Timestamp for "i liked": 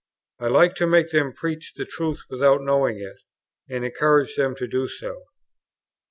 0.39-0.77